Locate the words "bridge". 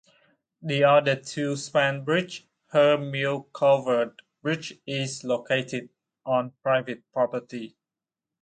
2.03-2.47, 4.41-4.81